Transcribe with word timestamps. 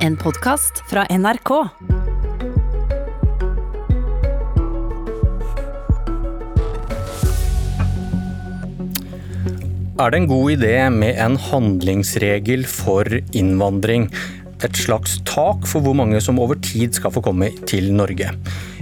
En 0.00 0.14
podkast 0.16 0.78
fra 0.88 1.02
NRK. 1.12 1.50
Er 10.00 10.08
det 10.08 10.22
en 10.22 10.28
god 10.30 10.54
idé 10.54 10.72
med 10.94 11.20
en 11.20 11.36
handlingsregel 11.36 12.64
for 12.64 13.12
innvandring? 13.36 14.08
Et 14.64 14.80
slags 14.80 15.18
tak 15.28 15.68
for 15.68 15.84
hvor 15.84 16.00
mange 16.00 16.24
som 16.24 16.40
over 16.40 16.56
tid 16.64 16.96
skal 16.96 17.12
få 17.12 17.20
komme 17.28 17.52
til 17.68 17.92
Norge? 17.92 18.32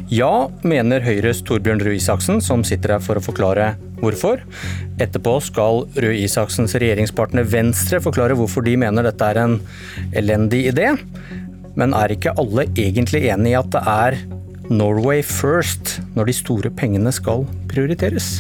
Ja, 0.09 0.49
mener 0.65 1.03
Høyres 1.05 1.43
Torbjørn 1.45 1.83
Røe 1.85 1.99
Isaksen, 1.99 2.39
som 2.41 2.63
sitter 2.65 2.95
her 2.95 3.03
for 3.05 3.21
å 3.21 3.23
forklare 3.23 3.75
hvorfor. 4.01 4.41
Etterpå 5.05 5.35
skal 5.45 5.83
Røe 6.01 6.23
Isaksens 6.23 6.73
regjeringspartner 6.81 7.45
Venstre 7.45 8.01
forklare 8.01 8.33
hvorfor 8.39 8.65
de 8.65 8.79
mener 8.81 9.05
dette 9.05 9.27
er 9.29 9.41
en 9.43 9.59
elendig 10.17 10.63
idé. 10.71 10.95
Men 11.77 11.93
er 11.93 12.15
ikke 12.15 12.33
alle 12.41 12.65
egentlig 12.71 13.27
enig 13.29 13.53
i 13.53 13.59
at 13.59 13.69
det 13.75 13.83
er 13.85 14.17
Norway 14.73 15.21
first 15.21 15.99
når 16.17 16.31
de 16.31 16.37
store 16.39 16.71
pengene 16.73 17.13
skal 17.13 17.45
prioriteres? 17.69 18.39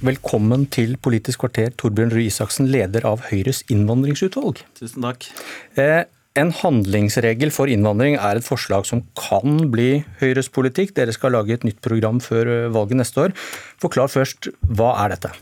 Velkommen 0.00 0.64
til 0.72 0.94
Politisk 0.96 1.42
kvarter, 1.44 1.76
Torbjørn 1.76 2.14
Røe 2.16 2.24
Isaksen, 2.30 2.72
leder 2.72 3.04
av 3.04 3.26
Høyres 3.28 3.60
innvandringsutvalg. 3.68 4.64
Tusen 4.80 5.04
takk. 5.04 5.28
Eh, 5.76 6.08
en 6.38 6.52
handlingsregel 6.54 7.50
for 7.54 7.70
innvandring 7.70 8.14
er 8.14 8.38
et 8.38 8.46
forslag 8.46 8.86
som 8.86 9.02
kan 9.18 9.64
bli 9.72 10.04
Høyres 10.20 10.50
politikk. 10.52 10.94
Dere 10.94 11.14
skal 11.14 11.34
lage 11.34 11.56
et 11.56 11.66
nytt 11.66 11.80
program 11.82 12.20
før 12.22 12.50
eh, 12.50 12.66
valget 12.72 13.00
neste 13.00 13.24
år. 13.24 13.34
Forklar 13.82 14.12
først, 14.12 14.50
hva 14.62 14.92
er 15.04 15.16
dette? 15.16 15.32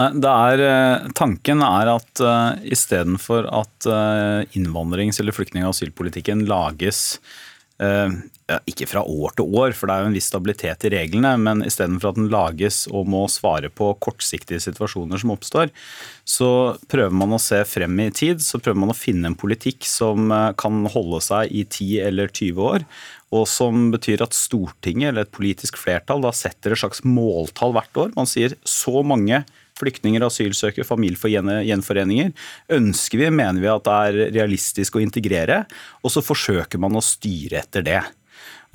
Det 0.00 0.32
er, 0.32 0.64
eh, 0.64 1.06
tanken 1.18 1.62
er 1.66 1.90
at 1.92 2.22
uh, 2.24 2.56
istedenfor 2.64 3.46
at 3.52 3.88
innvandrings- 4.56 5.20
eller 5.20 5.36
flyktning- 5.36 5.66
og 5.66 5.74
asylpolitikken 5.74 6.46
lages 6.48 7.20
ikke 8.68 8.88
fra 8.90 9.02
år 9.06 9.34
til 9.38 9.54
år, 9.56 9.74
for 9.76 9.88
det 9.88 9.94
er 9.94 10.04
jo 10.04 10.08
en 10.10 10.16
viss 10.16 10.28
stabilitet 10.30 10.86
i 10.86 10.90
reglene, 10.92 11.32
men 11.40 11.62
istedenfor 11.66 12.10
at 12.10 12.18
den 12.18 12.30
lages 12.32 12.82
og 12.90 13.08
må 13.10 13.22
svare 13.30 13.70
på 13.72 13.92
kortsiktige 14.02 14.60
situasjoner 14.62 15.20
som 15.22 15.32
oppstår, 15.34 15.70
så 16.28 16.50
prøver 16.90 17.14
man 17.16 17.36
å 17.36 17.40
se 17.42 17.60
frem 17.68 17.94
i 18.02 18.10
tid. 18.14 18.42
Så 18.44 18.60
prøver 18.62 18.80
man 18.82 18.92
å 18.92 18.98
finne 18.98 19.30
en 19.30 19.38
politikk 19.38 19.86
som 19.88 20.30
eh, 20.34 20.50
kan 20.60 20.82
holde 20.92 21.22
seg 21.24 21.54
i 21.54 21.64
10 21.64 22.10
eller 22.10 22.32
20 22.32 22.60
år, 22.66 22.86
og 23.30 23.46
som 23.46 23.88
betyr 23.94 24.24
at 24.24 24.34
Stortinget 24.36 25.12
eller 25.12 25.26
et 25.26 25.34
politisk 25.34 25.78
flertall 25.78 26.24
da 26.24 26.34
setter 26.34 26.74
et 26.74 26.82
slags 26.82 27.04
måltall 27.06 27.76
hvert 27.76 28.04
år. 28.04 28.14
Man 28.18 28.30
sier 28.30 28.56
så 28.66 29.04
mange 29.06 29.44
flyktninger, 29.80 30.24
asylsøkere, 30.26 30.86
familiegjenforeninger 30.86 32.32
ønsker 32.76 33.24
vi, 33.24 33.28
mener 33.34 33.62
vi 33.62 33.72
at 33.72 33.86
det 33.86 33.98
er 33.98 34.32
realistisk 34.38 34.96
å 34.96 35.04
integrere, 35.04 35.64
og 36.04 36.14
så 36.14 36.24
forsøker 36.24 36.80
man 36.82 36.98
å 36.98 37.04
styre 37.04 37.62
etter 37.64 37.86
det. 37.86 38.00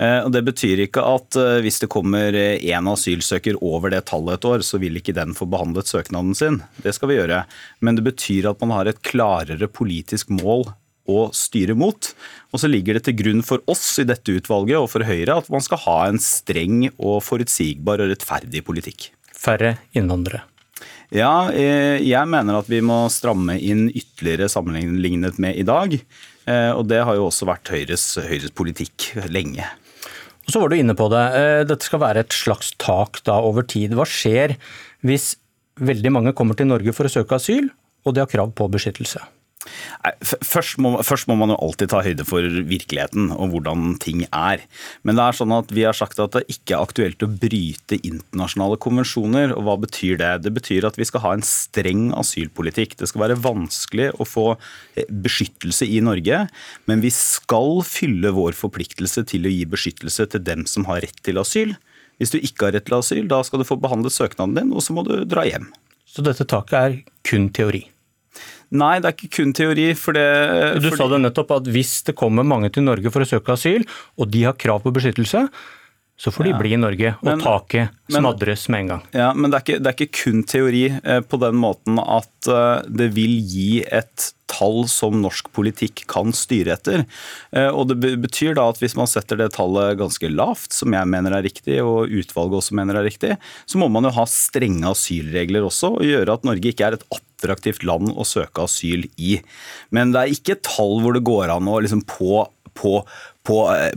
Eh, 0.02 0.20
og 0.20 0.32
Det 0.34 0.42
betyr 0.44 0.84
ikke 0.84 1.04
at 1.08 1.38
eh, 1.40 1.58
hvis 1.64 1.80
det 1.82 1.90
kommer 1.92 2.36
én 2.36 2.90
asylsøker 2.92 3.60
over 3.64 3.94
det 3.94 4.04
tallet 4.10 4.36
et 4.36 4.48
år, 4.48 4.64
så 4.66 4.80
vil 4.82 5.00
ikke 5.00 5.16
den 5.16 5.36
få 5.36 5.48
behandlet 5.50 5.88
søknaden 5.88 6.36
sin. 6.36 6.60
Det 6.84 6.92
skal 6.96 7.12
vi 7.12 7.20
gjøre. 7.20 7.44
Men 7.80 7.98
det 7.98 8.04
betyr 8.10 8.50
at 8.52 8.60
man 8.64 8.76
har 8.76 8.90
et 8.90 9.00
klarere 9.06 9.70
politisk 9.72 10.34
mål 10.34 10.68
å 11.06 11.28
styre 11.34 11.76
mot. 11.78 12.10
Og 12.52 12.62
så 12.62 12.70
ligger 12.70 12.98
det 12.98 13.06
til 13.08 13.18
grunn 13.20 13.44
for 13.46 13.62
oss 13.70 13.84
i 14.02 14.06
dette 14.08 14.34
utvalget 14.36 14.80
og 14.80 14.90
for 14.92 15.06
Høyre 15.06 15.38
at 15.40 15.50
man 15.52 15.64
skal 15.64 15.82
ha 15.86 15.98
en 16.10 16.20
streng 16.22 16.88
og 16.96 17.22
forutsigbar 17.24 18.02
og 18.02 18.12
rettferdig 18.12 18.64
politikk. 18.66 19.10
Færre 19.36 19.76
innvandrere. 19.96 20.44
Ja, 21.14 21.48
eh, 21.54 22.02
jeg 22.04 22.28
mener 22.28 22.60
at 22.60 22.70
vi 22.70 22.82
må 22.84 23.06
stramme 23.12 23.58
inn 23.58 23.88
ytterligere 23.88 24.50
sammenlignet 24.52 25.40
med 25.42 25.56
i 25.56 25.66
dag. 25.66 25.98
Og 26.46 26.84
det 26.86 27.00
har 27.02 27.16
jo 27.18 27.24
også 27.26 27.42
vært 27.48 27.72
Høyres, 27.74 28.04
Høyres 28.22 28.52
politikk 28.54 29.08
lenge. 29.34 29.66
Og 30.46 30.54
så 30.54 30.62
var 30.62 30.70
du 30.70 30.78
inne 30.78 30.94
på 30.94 31.08
det. 31.10 31.24
Eh, 31.34 31.62
dette 31.66 31.86
skal 31.86 32.02
være 32.02 32.22
et 32.22 32.34
slags 32.34 32.70
tak 32.82 33.18
da 33.26 33.40
over 33.42 33.66
tid. 33.66 33.96
Hva 33.98 34.06
skjer 34.06 34.54
hvis 35.06 35.34
veldig 35.82 36.12
mange 36.14 36.34
kommer 36.38 36.56
til 36.58 36.70
Norge 36.70 36.94
for 36.96 37.08
å 37.08 37.12
søke 37.12 37.40
asyl, 37.40 37.66
og 38.06 38.14
de 38.14 38.22
har 38.22 38.30
krav 38.30 38.54
på 38.56 38.68
beskyttelse? 38.70 39.20
Først 40.22 40.78
må, 40.82 40.94
først 41.06 41.28
må, 41.30 41.36
man 41.38 41.52
jo 41.52 41.58
alltid 41.62 41.90
ta 41.92 42.02
høyde 42.04 42.26
for 42.28 42.44
virkeligheten 42.68 43.30
og 43.34 43.52
hvordan 43.52 43.96
ting 44.02 44.24
er. 44.28 44.62
Men 45.06 45.18
det 45.18 45.24
er 45.24 45.38
sånn 45.38 45.54
at 45.56 45.72
vi 45.74 45.86
har 45.86 45.96
sagt 45.96 46.20
at 46.22 46.36
det 46.36 46.44
ikke 46.52 46.76
er 46.76 46.84
aktuelt 46.84 47.24
å 47.24 47.30
bryte 47.30 47.98
internasjonale 48.00 48.78
konvensjoner. 48.82 49.54
Og 49.56 49.66
hva 49.66 49.76
betyr 49.86 50.20
det? 50.22 50.32
Det 50.46 50.54
betyr 50.56 50.88
at 50.88 50.98
vi 51.00 51.08
skal 51.08 51.24
ha 51.26 51.34
en 51.36 51.46
streng 51.46 52.08
asylpolitikk. 52.16 52.96
Det 53.00 53.10
skal 53.10 53.26
være 53.26 53.40
vanskelig 53.44 54.12
å 54.16 54.28
få 54.28 54.46
eh, 54.54 55.08
beskyttelse 55.08 55.88
i 55.88 56.02
Norge, 56.04 56.44
men 56.86 57.02
vi 57.04 57.12
skal 57.14 57.82
fylle 57.86 58.32
vår 58.36 58.56
forpliktelse 58.58 59.26
til 59.30 59.48
å 59.48 59.52
gi 59.52 59.66
beskyttelse 59.68 60.28
til 60.32 60.44
dem 60.46 60.66
som 60.70 60.86
har 60.90 61.02
rett 61.04 61.20
til 61.26 61.40
asyl. 61.42 61.74
Hvis 62.20 62.32
du 62.32 62.38
ikke 62.40 62.68
har 62.68 62.76
rett 62.76 62.86
til 62.88 62.96
asyl, 62.98 63.26
da 63.28 63.42
skal 63.44 63.60
du 63.60 63.68
få 63.68 63.78
behandlet 63.80 64.14
søknaden 64.14 64.56
din, 64.56 64.72
og 64.72 64.84
så 64.84 64.96
må 64.96 65.04
du 65.06 65.18
dra 65.28 65.44
hjem. 65.48 65.68
Så 66.08 66.24
dette 66.24 66.46
taket 66.48 66.78
er 66.78 66.98
kun 67.28 67.50
teori? 67.52 67.84
Nei, 68.76 68.96
det 68.98 69.10
er 69.10 69.16
ikke 69.16 69.34
kun 69.38 69.54
teori. 69.56 69.88
For 69.98 70.16
det, 70.16 70.26
du 70.82 70.90
sa 70.94 71.08
det 71.12 71.22
nettopp 71.22 71.56
at 71.60 71.72
hvis 71.72 72.00
det 72.08 72.16
kommer 72.18 72.46
mange 72.46 72.72
til 72.74 72.86
Norge 72.86 73.12
for 73.14 73.22
å 73.22 73.28
søke 73.28 73.54
asyl, 73.54 73.86
og 74.18 74.30
de 74.32 74.46
har 74.48 74.58
krav 74.58 74.82
på 74.84 74.94
beskyttelse, 74.94 75.46
så 76.16 76.32
får 76.32 76.44
de 76.44 76.52
ja. 76.54 76.58
bli 76.58 76.70
i 76.72 76.78
Norge, 76.80 77.10
og 77.20 77.28
men, 77.28 77.42
taket 77.44 77.92
smadres 78.08 78.64
med 78.72 78.86
en 78.86 78.90
gang. 78.94 79.02
Ja, 79.12 79.26
Men 79.36 79.52
det 79.52 79.58
er, 79.58 79.64
ikke, 79.66 79.80
det 79.82 79.90
er 79.90 79.96
ikke 79.98 80.22
kun 80.22 80.46
teori 80.48 80.84
eh, 80.96 81.20
på 81.20 81.38
den 81.42 81.58
måten 81.60 82.00
at 82.00 82.48
eh, 82.48 82.86
det 82.88 83.10
vil 83.18 83.34
gi 83.36 83.82
et 83.84 84.30
tall 84.48 84.86
som 84.88 85.18
norsk 85.20 85.50
politikk 85.52 86.06
kan 86.08 86.32
styre 86.36 86.72
etter. 86.78 87.04
Eh, 87.52 87.68
og 87.68 87.92
Det 87.92 88.14
betyr 88.22 88.56
da 88.56 88.64
at 88.72 88.80
hvis 88.80 88.96
man 88.96 89.10
setter 89.10 89.42
det 89.42 89.50
tallet 89.58 89.98
ganske 90.00 90.32
lavt, 90.32 90.72
som 90.72 90.96
jeg 90.96 91.12
mener 91.12 91.36
er 91.36 91.44
riktig, 91.44 91.82
og 91.84 92.08
utvalget 92.08 92.62
også 92.62 92.80
mener 92.80 92.96
er 92.96 93.08
riktig, 93.10 93.36
så 93.68 93.82
må 93.82 93.90
man 93.92 94.08
jo 94.08 94.16
ha 94.16 94.24
strenge 94.30 94.88
asylregler 94.88 95.68
også, 95.68 95.98
og 95.98 96.08
gjøre 96.08 96.38
at 96.38 96.48
Norge 96.48 96.72
ikke 96.72 96.88
er 96.88 96.96
et 96.96 97.04
attraktivt 97.36 97.84
land 97.86 98.12
å 98.16 98.26
søke 98.26 98.64
asyl 98.64 99.06
i. 99.16 99.38
Men 99.94 100.12
det 100.14 100.22
er 100.22 100.36
ikke 100.36 100.60
tall 100.64 101.00
hvor 101.04 101.16
det 101.16 101.26
går 101.26 101.52
an 101.52 101.70
å 101.70 101.80
liksom 101.84 102.04
på 102.08 102.46
på, 102.76 102.98
på, 103.46 103.54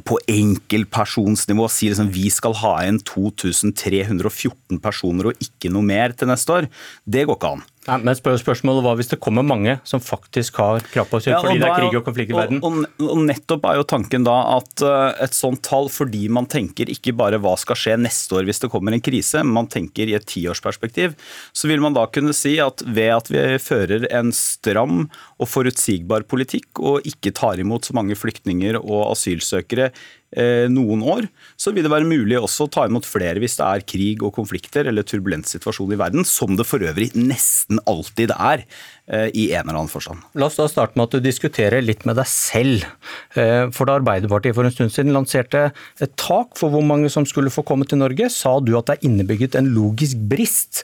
på 0.08 0.18
enkeltpersonsnivå 0.32 1.66
sier 1.68 1.92
liksom 1.92 2.14
vi 2.16 2.30
skal 2.32 2.54
ha 2.62 2.78
inn 2.88 3.02
2314 3.04 4.80
personer 4.80 5.32
og 5.32 5.44
ikke 5.44 5.72
noe 5.74 5.84
mer 5.84 6.16
til 6.16 6.32
neste 6.32 6.56
år. 6.62 6.70
Det 7.04 7.26
går 7.28 7.36
ikke 7.36 7.54
an. 7.58 7.66
Nei, 7.90 7.98
men 8.06 8.18
Spørsmålet 8.18 8.86
var 8.86 8.98
hvis 9.00 9.10
det 9.12 9.20
kommer 9.24 9.46
mange 9.46 9.78
som 9.88 10.02
faktisk 10.04 10.60
har 10.62 10.84
krav 10.92 11.10
på 11.10 11.20
asyl 11.20 11.34
ja, 11.34 11.40
fordi 11.44 11.62
det 11.62 11.70
er 11.70 11.78
krig 11.78 11.98
og 11.98 12.06
konflikt 12.06 12.34
i 12.34 12.38
verden? 12.38 12.62
Og, 12.66 12.84
og, 13.06 13.24
nettopp 13.26 13.66
er 13.70 13.80
jo 13.80 13.88
tanken 13.90 14.28
da 14.28 14.36
at 14.58 14.86
uh, 14.86 15.10
et 15.26 15.36
sånt 15.38 15.64
tall, 15.66 15.90
fordi 15.94 16.28
man 16.34 16.48
tenker 16.50 16.92
ikke 16.92 17.16
bare 17.18 17.40
hva 17.42 17.56
skal 17.60 17.80
skje 17.80 17.98
neste 18.02 18.38
år 18.38 18.48
hvis 18.50 18.62
det 18.64 18.72
kommer 18.74 18.96
en 18.96 19.04
krise, 19.04 19.44
men 19.44 19.56
man 19.62 19.72
tenker 19.72 20.12
i 20.12 20.16
et 20.18 20.28
tiårsperspektiv, 20.30 21.18
så 21.54 21.72
vil 21.72 21.84
man 21.84 21.98
da 21.98 22.06
kunne 22.14 22.36
si 22.38 22.58
at 22.64 22.84
ved 22.86 23.14
at 23.16 23.34
vi 23.34 23.46
fører 23.64 24.08
en 24.14 24.34
stram 24.36 25.08
og 25.40 25.48
forutsigbar 25.50 26.28
politikk 26.30 26.82
og 26.84 27.08
ikke 27.08 27.34
tar 27.36 27.62
imot 27.62 27.88
så 27.88 27.96
mange 27.98 28.18
flyktninger 28.20 28.80
og 28.80 29.12
asylsøkere 29.14 29.90
Eh, 30.30 30.68
noen 30.70 31.02
år, 31.10 31.26
så 31.58 31.72
vil 31.74 31.82
det 31.88 31.90
være 31.90 32.06
mulig 32.06 32.38
også 32.38 32.68
å 32.68 32.70
ta 32.70 32.84
imot 32.86 33.08
flere 33.10 33.42
hvis 33.42 33.56
det 33.58 33.66
er 33.66 33.86
krig 33.90 34.22
og 34.22 34.36
konflikter 34.36 34.86
eller 34.86 35.02
turbulent 35.08 35.50
situasjon 35.50 35.96
i 35.96 35.98
verden, 35.98 36.22
som 36.28 36.54
det 36.54 36.68
for 36.70 36.86
øvrig 36.86 37.08
nesten 37.18 37.82
alltid 37.90 38.36
er 38.36 38.62
eh, 38.62 39.34
i 39.34 39.48
en 39.58 39.64
eller 39.64 39.80
annen 39.80 39.90
forstand. 39.90 40.22
La 40.38 40.52
oss 40.52 40.60
da 40.60 40.68
starte 40.70 41.00
med 41.00 41.08
at 41.08 41.18
du 41.18 41.26
diskuterer 41.26 41.82
litt 41.82 42.06
med 42.06 42.20
deg 42.22 42.30
selv. 42.30 42.86
Eh, 43.34 43.74
for 43.74 43.90
da 43.90 43.98
Arbeiderpartiet 43.98 44.54
for 44.54 44.70
en 44.70 44.76
stund 44.76 44.94
siden 44.94 45.18
lanserte 45.18 45.72
et 45.98 46.14
tak 46.22 46.54
for 46.62 46.78
hvor 46.78 46.86
mange 46.86 47.10
som 47.10 47.26
skulle 47.26 47.54
få 47.54 47.66
komme 47.66 47.90
til 47.90 48.04
Norge, 48.04 48.30
sa 48.30 48.60
du 48.62 48.76
at 48.78 48.86
det 48.86 49.00
er 49.00 49.10
innebygget 49.10 49.58
en 49.58 49.74
logisk 49.74 50.22
brist 50.30 50.84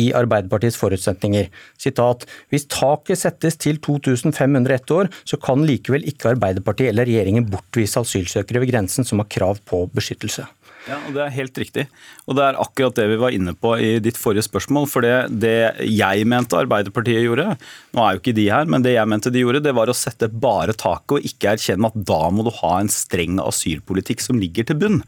i 0.00 0.10
Arbeiderpartiets 0.16 0.78
forutsetninger. 0.80 1.50
Sitat, 1.80 2.26
Hvis 2.50 2.66
taket 2.70 3.20
settes 3.20 3.56
til 3.56 3.78
2500 3.78 4.74
ett 4.74 4.90
år, 4.90 5.10
så 5.24 5.38
kan 5.40 5.64
likevel 5.66 6.06
ikke 6.10 6.34
Arbeiderpartiet 6.34 6.90
eller 6.92 7.08
regjeringen 7.08 7.48
bortvise 7.50 8.00
asylsøkere 8.00 8.64
ved 8.64 8.72
grensen 8.72 9.06
som 9.06 9.22
har 9.22 9.30
krav 9.30 9.62
på 9.68 9.86
beskyttelse. 9.94 10.46
Ja, 10.84 10.98
og 11.06 11.14
Det 11.16 11.22
er 11.24 11.32
helt 11.32 11.58
riktig. 11.58 11.86
Og 12.28 12.36
det 12.36 12.44
er 12.44 12.58
akkurat 12.60 12.96
det 12.98 13.06
vi 13.08 13.16
var 13.20 13.32
inne 13.32 13.54
på 13.56 13.72
i 13.80 13.96
ditt 14.04 14.18
forrige 14.20 14.44
spørsmål. 14.44 14.88
For 14.90 15.04
det, 15.04 15.14
det 15.40 15.88
jeg 15.88 16.26
mente 16.28 16.58
Arbeiderpartiet 16.60 17.24
gjorde, 17.24 17.54
nå 17.96 18.04
er 18.04 18.16
jo 18.16 18.20
ikke 18.20 18.36
de 18.36 18.50
her, 18.52 18.68
men 18.68 18.84
det 18.84 18.92
jeg 18.98 19.08
mente 19.08 19.32
de 19.32 19.40
gjorde, 19.40 19.62
det 19.64 19.72
var 19.76 19.88
å 19.88 19.96
sette 19.96 20.28
bare 20.28 20.76
taket 20.76 21.16
og 21.16 21.30
ikke 21.30 21.54
erkjenne 21.54 21.88
at 21.88 21.96
da 22.12 22.20
må 22.28 22.44
du 22.44 22.52
ha 22.60 22.74
en 22.80 22.92
streng 22.92 23.40
asylpolitikk 23.40 24.24
som 24.24 24.40
ligger 24.40 24.68
til 24.68 24.80
bunn. 24.82 25.00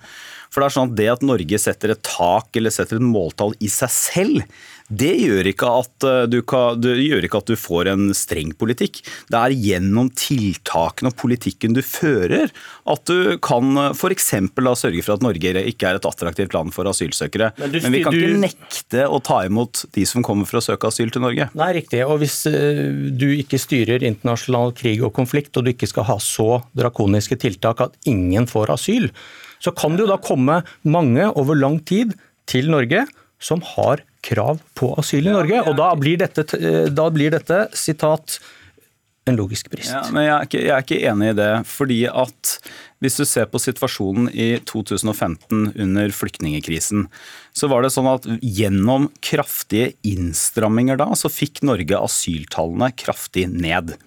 For 0.56 0.64
det 0.64 0.70
er 0.70 0.72
sånn 0.72 0.88
at 0.88 0.96
det 0.96 1.10
at 1.12 1.24
Norge 1.28 1.58
setter 1.60 1.92
et 1.92 2.00
tak 2.00 2.56
eller 2.56 2.72
setter 2.72 2.96
et 2.96 3.04
måltall 3.04 3.52
i 3.60 3.68
seg 3.68 3.92
selv, 3.92 4.44
det 4.88 5.10
gjør 5.18 5.48
ikke 5.50 5.68
at 5.82 6.04
eh, 6.06 6.22
du, 6.30 6.38
kan, 6.46 6.78
det 6.80 6.94
gjør 7.02 7.26
ikke 7.26 7.40
at 7.42 7.50
du 7.50 7.58
får 7.58 7.90
en 7.90 8.06
streng 8.16 8.54
politikk. 8.56 9.02
Det 9.28 9.36
er 9.36 9.52
gjennom 9.52 10.08
tiltakene 10.16 11.10
og 11.10 11.16
politikken 11.18 11.74
du 11.76 11.82
fører 11.84 12.48
at 12.88 13.10
du 13.10 13.34
kan 13.44 13.90
f.eks. 13.90 14.30
sørge 14.30 15.04
for 15.04 15.16
at 15.16 15.26
Norge 15.26 15.64
ikke 15.68 15.90
er 15.90 15.98
et 15.98 16.08
attraktivt 16.08 16.56
land 16.56 16.72
for 16.72 16.88
asylsøkere. 16.88 17.50
Men, 17.58 17.74
du, 17.74 17.80
Men 17.84 17.96
vi 17.98 18.02
kan 18.06 18.16
du... 18.16 18.20
ikke 18.22 18.42
nekte 18.46 19.06
å 19.10 19.20
ta 19.20 19.42
imot 19.44 19.84
de 19.92 20.06
som 20.08 20.24
kommer 20.24 20.48
for 20.48 20.62
å 20.62 20.66
søke 20.70 20.88
asyl 20.88 21.10
til 21.12 21.26
Norge. 21.26 21.50
Nei, 21.58 21.70
riktig. 21.82 22.00
Og 22.06 22.22
hvis 22.22 22.44
uh, 22.48 22.86
du 23.12 23.28
ikke 23.34 23.60
styrer 23.60 24.06
internasjonal 24.06 24.72
krig 24.78 25.02
og 25.04 25.12
konflikt, 25.18 25.52
og 25.58 25.66
du 25.66 25.74
ikke 25.74 25.90
skal 25.90 26.08
ha 26.08 26.16
så 26.22 26.62
drakoniske 26.78 27.36
tiltak 27.42 27.82
at 27.90 27.98
ingen 28.08 28.48
får 28.48 28.72
asyl, 28.78 29.10
så 29.62 29.72
kan 29.76 29.96
det 29.96 30.06
jo 30.06 30.10
da 30.12 30.20
komme 30.22 30.60
mange 30.86 31.30
over 31.34 31.58
lang 31.58 31.80
tid 31.88 32.14
til 32.50 32.70
Norge 32.72 33.06
som 33.42 33.62
har 33.74 34.02
krav 34.26 34.60
på 34.78 34.92
asyl 35.00 35.28
i 35.28 35.34
Norge. 35.34 35.62
Og 35.68 35.76
da 35.78 35.90
blir 35.98 36.20
dette, 36.20 36.46
da 36.90 37.08
blir 37.12 37.34
dette 37.34 37.66
sitat 37.76 38.38
en 39.26 39.38
logisk 39.38 39.70
brist. 39.72 39.90
Ja, 39.90 40.04
men 40.14 40.26
jeg 40.26 40.32
er, 40.32 40.46
ikke, 40.46 40.60
jeg 40.62 40.72
er, 40.72 40.84
ikke, 40.84 41.00
enig 41.10 41.30
i 41.32 41.38
det. 41.40 41.52
fordi 41.66 42.04
at 42.06 42.58
Hvis 43.02 43.18
du 43.20 43.26
ser 43.28 43.44
på 43.50 43.60
situasjonen 43.60 44.30
i 44.32 44.56
2015 44.64 45.74
under 45.82 46.12
flyktningekrisen, 46.16 47.08
så 47.52 47.68
var 47.68 47.84
det 47.84 47.90
sånn 47.92 48.08
at 48.08 48.24
gjennom 48.40 49.10
kraftige 49.20 49.90
innstramminger 50.06 50.96
da, 50.96 51.10
så 51.12 51.28
fikk 51.28 51.60
Norge 51.66 51.98
asyltallene 51.98 52.88
kraftig 52.96 53.50
ned. 53.52 53.98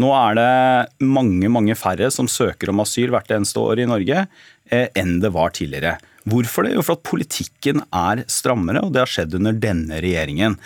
Nå 0.00 0.08
er 0.16 0.38
det 0.38 1.04
mange 1.04 1.50
mange 1.52 1.76
færre 1.76 2.08
som 2.14 2.30
søker 2.30 2.72
om 2.72 2.80
asyl 2.80 3.12
hvert 3.12 3.28
eneste 3.34 3.60
år 3.60 3.82
i 3.82 3.88
Norge 3.90 4.22
eh, 4.22 4.28
enn 4.70 5.18
det 5.22 5.32
var 5.34 5.54
tidligere. 5.56 5.98
Hvorfor 6.30 6.66
det? 6.66 6.74
Jo, 6.76 6.84
for 6.84 6.98
at 6.98 7.06
politikken 7.08 7.82
er 7.96 8.24
strammere, 8.30 8.84
og 8.84 8.92
det 8.94 9.04
har 9.04 9.10
skjedd 9.10 9.38
under 9.38 9.56
denne 9.56 10.00
regjeringen. 10.04 10.58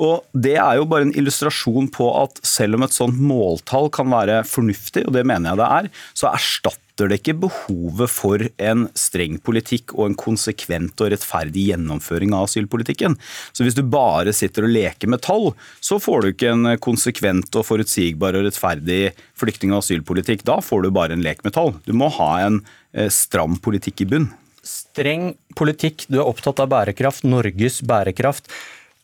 Og 0.00 0.24
Det 0.32 0.54
er 0.56 0.78
jo 0.78 0.86
bare 0.88 1.04
en 1.04 1.16
illustrasjon 1.16 1.90
på 1.92 2.06
at 2.22 2.40
selv 2.46 2.78
om 2.78 2.86
et 2.86 2.94
sånt 2.94 3.18
måltall 3.20 3.90
kan 3.92 4.08
være 4.08 4.40
fornuftig, 4.48 5.04
og 5.06 5.12
det 5.12 5.26
mener 5.28 5.52
jeg 5.52 5.60
det 5.60 5.68
er, 5.68 5.90
så 6.16 6.30
erstatter 6.32 7.10
det 7.10 7.18
ikke 7.20 7.34
behovet 7.44 8.10
for 8.12 8.42
en 8.62 8.86
streng 8.96 9.38
politikk 9.44 9.94
og 9.96 10.06
en 10.06 10.16
konsekvent 10.16 11.00
og 11.00 11.12
rettferdig 11.12 11.66
gjennomføring 11.70 12.34
av 12.36 12.46
asylpolitikken. 12.48 13.16
Så 13.52 13.64
hvis 13.64 13.76
du 13.76 13.82
bare 13.84 14.32
sitter 14.36 14.64
og 14.64 14.72
leker 14.72 15.12
med 15.12 15.22
tall, 15.24 15.50
så 15.80 16.00
får 16.00 16.22
du 16.22 16.30
ikke 16.32 16.52
en 16.52 16.74
konsekvent 16.84 17.52
og 17.58 17.66
forutsigbar 17.68 18.36
og 18.38 18.46
rettferdig 18.48 19.02
flyktning- 19.40 19.74
og 19.74 19.82
asylpolitikk. 19.82 20.44
Da 20.48 20.60
får 20.64 20.84
du 20.84 20.92
bare 20.94 21.16
en 21.16 21.24
lek 21.24 21.44
med 21.44 21.56
tall. 21.56 21.74
Du 21.84 21.92
må 21.96 22.12
ha 22.20 22.30
en 22.46 22.60
eh, 22.60 22.78
stram 23.12 23.56
politikk 23.62 24.02
i 24.04 24.06
bunn 24.10 24.26
streng 24.62 25.32
politikk, 25.58 26.06
du 26.08 26.20
er 26.20 26.28
opptatt 26.28 26.62
av 26.62 26.70
bærekraft, 26.72 27.26
Norges 27.26 27.80
bærekraft. 27.86 28.50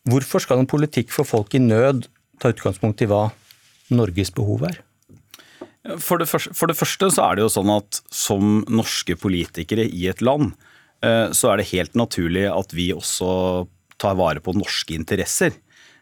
Hvorfor 0.09 0.43
skal 0.43 0.63
en 0.63 0.71
politikk 0.71 1.11
for 1.15 1.29
folk 1.29 1.55
i 1.59 1.63
nød 1.63 2.07
ta 2.41 2.53
utgangspunkt 2.55 3.03
i 3.03 3.09
hva 3.11 3.29
Norges 3.91 4.31
behov 4.35 4.65
er? 4.71 4.81
For 6.03 6.21
det, 6.21 6.29
første, 6.29 6.53
for 6.57 6.71
det, 6.71 6.77
første, 6.79 7.09
så 7.15 7.25
er 7.25 7.39
det 7.39 7.47
jo 7.47 7.53
sånn 7.53 7.71
at 7.73 8.01
som 8.13 8.61
norske 8.69 9.17
politikere 9.19 9.87
i 9.87 10.09
et 10.11 10.21
land, 10.25 10.53
eh, 11.05 11.31
så 11.33 11.53
er 11.53 11.61
det 11.61 11.71
helt 11.73 11.97
naturlig 11.99 12.45
at 12.51 12.75
vi 12.77 12.91
også 12.95 13.67
tar 13.99 14.19
vare 14.19 14.43
på 14.45 14.55
norske 14.55 14.95
interesser. 14.95 15.57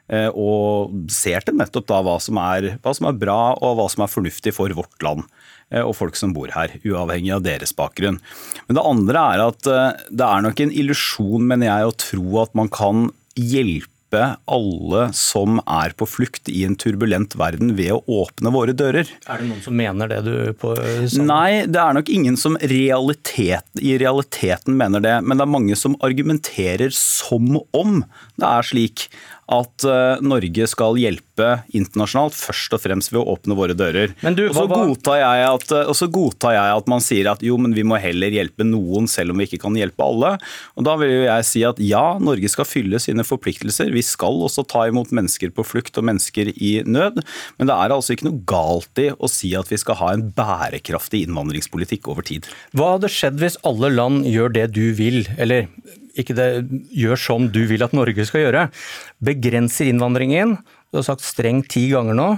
Eh, 0.07 0.29
og 0.31 0.95
ser 1.11 1.43
til 1.43 1.57
nettopp 1.59 1.89
da 1.91 1.99
hva 2.07 2.17
som, 2.23 2.39
er, 2.39 2.77
hva 2.83 2.95
som 2.95 3.09
er 3.11 3.19
bra 3.19 3.41
og 3.57 3.79
hva 3.79 3.89
som 3.91 4.05
er 4.05 4.13
fornuftig 4.13 4.55
for 4.55 4.71
vårt 4.79 5.03
land. 5.03 5.27
Eh, 5.75 5.83
og 5.83 5.97
folk 5.99 6.19
som 6.19 6.35
bor 6.37 6.53
her, 6.55 6.79
uavhengig 6.87 7.35
av 7.35 7.43
deres 7.47 7.75
bakgrunn. 7.77 8.21
Men 8.69 8.79
det 8.79 8.87
andre 8.87 9.27
er 9.35 9.45
at 9.49 9.73
eh, 9.73 10.07
det 10.15 10.31
er 10.31 10.47
nok 10.47 10.63
en 10.63 10.79
illusjon, 10.85 11.51
mener 11.51 11.73
jeg, 11.73 11.91
å 11.91 11.99
tro 12.07 12.41
at 12.45 12.57
man 12.59 12.71
kan 12.71 13.09
hjelpe 13.35 13.95
alle 14.47 15.09
som 15.19 15.59
er 15.67 15.91
på 15.99 16.07
flukt 16.07 16.47
i 16.49 16.63
en 16.65 16.77
turbulent 16.79 17.35
verden 17.37 17.73
ved 17.77 17.91
å 17.97 18.23
åpne 18.23 18.53
våre 18.55 18.73
dører. 18.79 19.11
Er 19.27 19.43
det 19.43 19.49
noen 19.51 19.65
som 19.65 19.75
mener 19.77 20.09
det 20.09 20.21
du 20.23 20.37
på 20.57 20.71
sånn? 20.79 21.27
Nei, 21.27 21.67
det 21.67 21.83
er 21.83 21.99
nok 21.99 22.13
ingen 22.15 22.39
som 22.39 22.55
realitet, 22.63 23.67
i 23.83 23.97
realiteten 23.99 24.79
mener 24.79 25.03
det. 25.03 25.19
Men 25.27 25.35
det 25.35 25.49
er 25.49 25.55
mange 25.59 25.77
som 25.77 25.99
argumenterer 26.07 26.95
som 26.95 27.59
om 27.75 28.05
det 28.39 28.47
er 28.47 28.71
slik 28.71 29.09
at 29.53 29.85
uh, 29.87 30.19
Norge 30.27 30.67
skal 30.67 30.99
hjelpe 30.99 31.49
internasjonalt, 31.77 32.35
først 32.35 32.75
og 32.75 32.83
fremst 32.83 33.13
ved 33.13 33.21
å 33.21 33.37
åpne 33.37 33.57
våre 33.59 33.77
dører. 33.79 34.15
Du, 34.35 34.43
og, 34.49 34.57
så 34.57 34.67
godtar 34.71 35.23
at, 35.23 35.75
og 35.87 35.95
så 35.95 36.09
godtar 36.11 36.57
jeg 36.57 36.79
at 36.81 36.89
man 36.91 37.05
sier 37.05 37.31
at 37.31 37.45
jo, 37.47 37.59
men 37.61 37.77
vi 37.77 37.85
må 37.87 38.01
heller 38.03 38.35
hjelpe 38.35 38.67
noen, 38.67 39.07
selv 39.11 39.33
om 39.33 39.43
vi 39.43 39.47
ikke 39.47 39.63
kan 39.63 39.77
hjelpe 39.79 40.03
alle. 40.03 40.33
Og 40.75 40.87
Da 40.89 40.97
vil 40.99 41.13
jo 41.13 41.27
jeg 41.29 41.47
si 41.47 41.63
at 41.69 41.83
ja, 41.83 42.05
Norge 42.23 42.51
skal 42.51 42.69
fylle 42.69 43.01
sine 43.03 43.27
forpliktelser. 43.27 43.93
Vi 43.95 44.03
skal 44.07 44.43
også 44.49 44.67
ta 44.67 44.87
imot 44.91 45.15
mennesker 45.15 45.55
på 45.55 45.67
flukt 45.67 46.01
og 46.01 46.09
mennesker 46.09 46.51
i 46.57 46.73
nød. 46.87 47.23
Men 47.61 47.71
det 47.71 47.77
er 47.77 47.95
altså 47.95 48.17
ikke 48.17 48.31
noe 48.31 48.43
galt 48.49 49.03
i 49.03 49.13
å 49.15 49.31
si 49.31 49.53
at 49.59 49.71
vi 49.71 49.79
skal 49.81 50.01
ha 50.01 50.11
en 50.15 50.27
bærekraftig 50.37 51.23
innvandringspolitikk 51.27 52.11
over 52.11 52.27
tid. 52.27 52.51
Hva 52.77 52.97
hadde 52.97 53.13
skjedd 53.13 53.39
hvis 53.43 53.61
alle 53.67 53.93
land 53.95 54.27
gjør 54.27 54.53
det 54.57 54.67
du 54.75 54.89
vil, 54.97 55.23
eller 55.39 55.71
ikke 56.17 56.37
det 56.37 56.49
gjør 56.97 57.21
som 57.21 57.49
du 57.53 57.63
vil 57.71 57.85
at 57.85 57.95
Norge 57.97 58.27
skal 58.29 58.47
gjøre. 58.47 58.67
Begrenser 59.25 59.91
innvandringen, 59.91 60.57
du 60.91 61.01
har 61.01 61.07
sagt 61.07 61.25
strengt 61.27 61.71
ti 61.75 61.87
ganger 61.93 62.17
nå, 62.17 62.29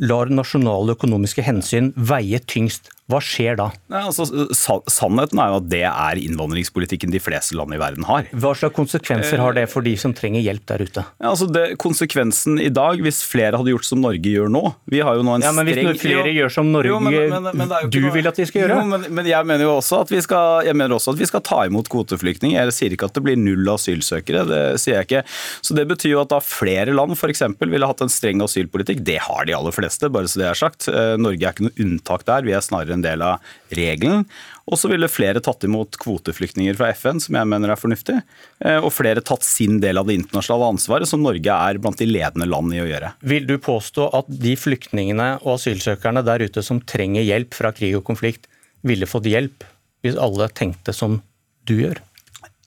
lar 0.00 0.32
nasjonale 0.32 0.96
økonomiske 0.96 1.44
hensyn 1.44 1.92
veie 1.96 2.40
tyngst. 2.48 2.90
Hva 3.10 3.18
skjer 3.20 3.58
da? 3.58 3.66
Nei, 3.92 4.00
altså, 4.08 4.24
sannheten 4.54 5.40
er 5.42 5.50
jo 5.50 5.56
at 5.58 5.66
det 5.68 5.82
er 5.88 6.20
innvandringspolitikken 6.22 7.12
de 7.12 7.20
fleste 7.20 7.56
land 7.58 7.74
i 7.74 7.80
verden 7.80 8.06
har. 8.08 8.28
Hva 8.30 8.54
slags 8.56 8.76
konsekvenser 8.76 9.42
har 9.42 9.56
det 9.56 9.66
for 9.68 9.84
de 9.84 9.92
som 10.00 10.14
trenger 10.16 10.40
hjelp 10.44 10.64
der 10.70 10.84
ute? 10.86 11.04
Ja, 11.18 11.32
altså 11.32 11.48
det, 11.50 11.64
konsekvensen 11.82 12.60
i 12.62 12.70
dag, 12.72 13.02
hvis 13.04 13.20
flere 13.26 13.58
hadde 13.58 13.74
gjort 13.74 13.88
som 13.88 14.00
Norge 14.02 14.32
gjør 14.32 14.48
nå 14.52 14.62
Vi 14.90 15.02
har 15.04 15.18
jo 15.18 15.24
nå 15.26 15.34
en 15.36 15.44
ja, 15.44 15.50
men 15.56 15.68
Hvis 15.68 15.80
streng... 15.80 15.98
flere 16.00 16.32
gjør 16.32 16.54
som 16.54 16.70
Norge 16.72 16.92
jo, 16.92 17.00
men, 17.02 17.50
men, 17.50 17.74
du 17.92 17.98
noe... 18.04 18.14
vil 18.14 18.30
at 18.30 18.38
de 18.38 18.46
skal 18.48 18.64
gjøre? 18.64 18.78
Jo, 18.78 19.02
men, 19.10 19.28
jeg 19.28 19.48
mener 19.50 19.66
jo 19.66 19.74
også 19.74 20.02
at 20.06 20.14
vi 20.14 20.22
skal, 20.24 20.62
jeg 20.68 20.78
mener 20.78 20.96
også 20.96 21.16
at 21.16 21.20
vi 21.20 21.28
skal 21.28 21.44
ta 21.44 21.60
imot 21.68 21.90
kvoteflyktninger. 21.92 22.56
Jeg 22.62 22.76
sier 22.78 22.96
ikke 22.96 23.10
at 23.10 23.18
det 23.18 23.24
blir 23.26 23.38
null 23.40 23.74
asylsøkere, 23.74 24.46
det 24.48 24.62
sier 24.80 25.00
jeg 25.00 25.10
ikke. 25.10 25.24
Så 25.60 25.76
Det 25.76 25.88
betyr 25.90 26.14
jo 26.14 26.22
at 26.22 26.32
da 26.32 26.40
flere 26.44 26.94
land 26.94 27.18
f.eks. 27.18 27.44
ville 27.60 27.90
hatt 27.90 28.06
en 28.06 28.12
streng 28.12 28.40
asylpolitikk. 28.46 29.02
Det 29.04 29.18
har 29.26 29.48
de 29.48 29.58
aller 29.58 29.74
fleste, 29.74 29.81
bare 29.82 30.28
så 30.30 30.40
det 30.40 30.48
er 30.48 30.58
sagt. 30.58 30.88
Eh, 30.88 31.14
Norge 31.20 31.44
er 31.44 31.54
ikke 31.54 31.66
noe 31.66 31.84
unntak 31.84 32.24
der. 32.28 32.44
Vi 32.46 32.54
er 32.54 32.64
snarere 32.64 32.96
en 32.96 33.04
del 33.04 33.22
av 33.24 33.54
regelen. 33.74 34.26
Og 34.70 34.78
så 34.78 34.90
ville 34.92 35.10
flere 35.10 35.42
tatt 35.42 35.64
imot 35.66 35.98
kvoteflyktninger 36.02 36.76
fra 36.78 36.92
FN, 36.94 37.20
som 37.22 37.36
jeg 37.38 37.48
mener 37.50 37.72
er 37.72 37.80
fornuftig. 37.80 38.20
Eh, 38.62 38.78
og 38.78 38.92
flere 38.94 39.24
tatt 39.24 39.46
sin 39.46 39.80
del 39.82 39.98
av 39.98 40.06
det 40.08 40.18
internasjonale 40.20 40.70
ansvaret, 40.76 41.10
som 41.10 41.24
Norge 41.24 41.56
er 41.56 41.80
blant 41.82 41.98
de 41.98 42.08
ledende 42.08 42.48
land 42.50 42.74
i 42.76 42.82
å 42.82 42.86
gjøre. 42.88 43.12
Vil 43.32 43.48
du 43.48 43.56
påstå 43.62 44.08
at 44.20 44.30
de 44.30 44.54
flyktningene 44.58 45.34
og 45.42 45.56
asylsøkerne 45.56 46.24
der 46.26 46.46
ute 46.46 46.64
som 46.64 46.80
trenger 46.80 47.26
hjelp 47.26 47.58
fra 47.58 47.74
krig 47.74 47.96
og 47.98 48.06
konflikt, 48.08 48.48
ville 48.86 49.06
fått 49.06 49.28
hjelp 49.30 49.66
hvis 50.02 50.18
alle 50.18 50.48
tenkte 50.50 50.94
som 50.94 51.20
du 51.68 51.76
gjør? 51.80 52.00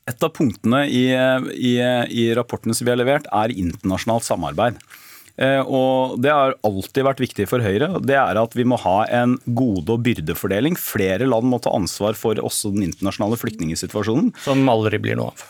Et 0.05 0.21
av 0.23 0.29
punktene 0.29 0.83
i, 0.85 1.07
i, 1.57 1.73
i 2.13 2.25
rapportene 2.37 2.75
som 2.77 2.85
vi 2.85 2.93
har 2.93 2.99
levert, 2.99 3.25
er 3.33 3.53
internasjonalt 3.55 4.27
samarbeid. 4.27 4.77
Eh, 5.37 5.61
og 5.61 6.21
Det 6.21 6.31
har 6.31 6.55
alltid 6.63 7.03
vært 7.07 7.23
viktig 7.23 7.47
for 7.51 7.63
Høyre. 7.63 7.89
Det 8.05 8.15
er 8.15 8.39
at 8.39 8.55
vi 8.55 8.63
må 8.67 8.79
ha 8.79 9.03
en 9.07 9.37
gode- 9.45 9.97
og 9.97 10.03
byrdefordeling. 10.05 10.77
Flere 10.79 11.27
land 11.27 11.49
må 11.51 11.61
ta 11.61 11.73
ansvar 11.75 12.15
for 12.15 12.35
også 12.35 12.73
den 12.75 12.87
internasjonale 12.91 13.39
flyktningsituasjonen. 13.41 14.33
Som 14.45 14.67
aldri 14.71 15.01
blir 15.01 15.19
noe 15.19 15.33
av. 15.33 15.45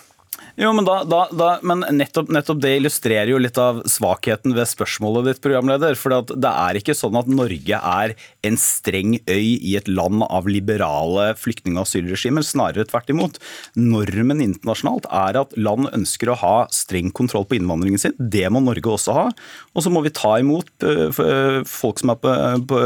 Jo, 0.55 0.69
men, 0.71 0.85
da, 0.87 1.01
da, 1.03 1.25
da, 1.35 1.47
men 1.67 1.81
nettopp, 1.97 2.29
nettopp, 2.31 2.61
det 2.63 2.77
illustrerer 2.77 3.27
jo 3.27 3.39
litt 3.43 3.57
av 3.59 3.81
svakheten 3.91 4.53
ved 4.55 4.69
spørsmålet 4.71 5.27
ditt, 5.27 5.39
programleder. 5.43 5.97
For 5.99 6.15
det 6.31 6.51
er 6.51 6.79
ikke 6.79 6.95
sånn 6.95 7.17
at 7.19 7.27
Norge 7.27 7.79
er 7.79 8.13
en 8.47 8.55
streng 8.59 9.17
øy 9.19 9.49
i 9.59 9.73
et 9.75 9.89
land 9.91 10.23
av 10.23 10.47
liberale 10.47 11.33
flyktning- 11.35 11.75
og 11.75 11.83
asylregimer. 11.83 12.45
Snarere 12.47 12.87
tvert 12.87 13.11
imot. 13.11 13.39
Normen 13.75 14.39
internasjonalt 14.45 15.09
er 15.11 15.41
at 15.41 15.57
land 15.59 15.89
ønsker 15.91 16.31
å 16.31 16.37
ha 16.39 16.53
streng 16.71 17.11
kontroll 17.11 17.43
på 17.49 17.59
innvandringen 17.59 17.99
sin. 18.05 18.15
Det 18.15 18.47
må 18.47 18.63
Norge 18.63 18.95
også 18.95 19.17
ha. 19.17 19.25
Og 19.75 19.83
så 19.83 19.91
må 19.91 20.05
vi 20.07 20.13
ta 20.15 20.37
imot 20.39 20.87
øh, 20.87 21.11
øh, 21.11 21.59
folk 21.67 21.99
som 21.99 22.15
er 22.15 22.21
på, 22.23 22.37
på, 22.71 22.79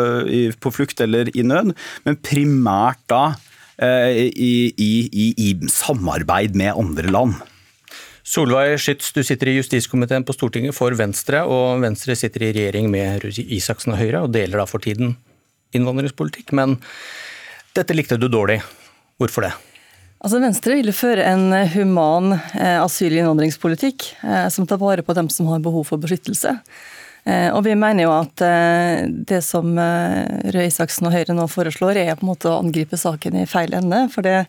på 0.65 0.73
flukt 0.73 1.05
eller 1.05 1.29
i 1.37 1.45
nød, 1.45 1.75
men 2.07 2.19
primært 2.25 3.05
da 3.13 3.23
i, 3.79 4.25
i, 4.35 4.91
i, 5.07 5.27
i 5.39 5.69
samarbeid 5.71 6.57
med 6.57 6.73
andre 6.73 7.13
land. 7.13 7.37
Solveig 8.29 8.75
Skytz, 8.77 9.07
du 9.15 9.23
sitter 9.25 9.49
i 9.49 9.55
justiskomiteen 9.55 10.21
på 10.21 10.35
Stortinget 10.35 10.75
for 10.77 10.93
Venstre, 10.93 11.39
og 11.49 11.79
Venstre 11.81 12.13
sitter 12.13 12.43
i 12.45 12.51
regjering 12.53 12.85
med 12.93 13.23
Isaksen 13.41 13.95
og 13.95 13.97
Høyre, 13.97 14.19
og 14.21 14.35
deler 14.35 14.61
da 14.61 14.67
for 14.69 14.83
tiden 14.83 15.15
innvandringspolitikk. 15.73 16.53
Men 16.53 16.75
dette 17.73 17.95
likte 17.97 18.19
du 18.21 18.27
dårlig. 18.29 18.59
Hvorfor 19.17 19.47
det? 19.47 19.49
Altså 20.21 20.43
Venstre 20.43 20.77
ville 20.77 20.93
føre 20.93 21.25
en 21.25 21.55
human 21.73 22.35
eh, 22.37 22.77
asyl- 22.77 23.15
og 23.15 23.23
innvandringspolitikk 23.23 24.05
eh, 24.21 24.45
som 24.53 24.67
tar 24.69 24.77
vare 24.77 25.03
på 25.03 25.15
dem 25.17 25.31
som 25.33 25.49
har 25.49 25.63
behov 25.65 25.87
for 25.89 26.01
beskyttelse. 26.03 26.53
Eh, 27.25 27.49
og 27.49 27.63
vi 27.65 27.73
mener 27.79 28.05
jo 28.05 28.13
at 28.13 28.45
det 29.25 29.41
som 29.47 29.73
Røe 29.73 30.67
Isaksen 30.69 31.09
og 31.09 31.17
Høyre 31.17 31.33
nå 31.33 31.49
foreslår, 31.49 31.97
er 31.97 32.13
på 32.13 32.27
en 32.27 32.31
måte 32.35 32.53
å 32.53 32.59
angripe 32.61 32.99
saken 32.99 33.41
i 33.41 33.49
feil 33.49 33.73
ende. 33.79 34.05
For 34.13 34.27
det 34.27 34.43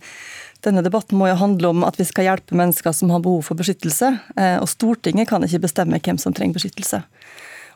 denne 0.64 0.82
debatten 0.84 1.18
må 1.18 1.30
jo 1.30 1.38
handle 1.40 1.72
om 1.72 1.84
at 1.86 1.96
vi 2.00 2.06
skal 2.08 2.26
hjelpe 2.28 2.56
mennesker 2.58 2.92
som 2.96 3.12
har 3.14 3.22
behov 3.24 3.46
for 3.48 3.58
beskyttelse. 3.58 4.12
Eh, 4.36 4.56
og 4.60 4.68
Stortinget 4.68 5.30
kan 5.30 5.44
ikke 5.46 5.62
bestemme 5.64 6.00
hvem 6.02 6.20
som 6.20 6.36
trenger 6.36 6.58
beskyttelse. 6.58 7.02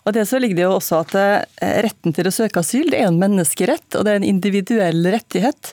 Og 0.05 0.13
det 0.13 0.27
så 0.29 0.37
ligger 0.41 0.59
det 0.59 0.67
jo 0.67 0.75
også 0.77 1.01
at 1.01 1.15
eh, 1.17 1.79
Retten 1.87 2.13
til 2.17 2.29
å 2.29 2.35
søke 2.35 2.61
asyl 2.61 2.91
det 2.93 3.01
er 3.01 3.09
en 3.09 3.21
menneskerett, 3.21 3.89
og 3.97 4.05
det 4.05 4.13
er 4.13 4.21
en 4.21 4.29
individuell 4.35 5.01
rettighet. 5.15 5.73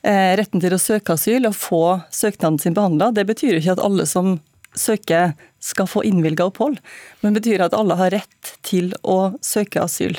Eh, 0.00 0.32
retten 0.40 0.64
til 0.64 0.76
å 0.76 0.80
søke 0.80 1.18
asyl 1.18 1.50
og 1.50 1.58
få 1.58 1.84
søknaden 2.14 2.60
sin 2.62 2.76
behandla, 2.76 3.12
det 3.12 3.26
betyr 3.28 3.56
jo 3.56 3.60
ikke 3.60 3.76
at 3.76 3.84
alle 3.84 4.08
som 4.08 4.38
søker 4.76 5.36
skal 5.64 5.88
få 5.88 6.02
innvilga 6.04 6.46
opphold, 6.48 6.76
men 7.24 7.36
betyr 7.36 7.64
at 7.64 7.74
alle 7.76 7.96
har 7.96 8.12
rett 8.12 8.50
til 8.64 8.90
å 9.08 9.34
søke 9.44 9.80
asyl. 9.80 10.12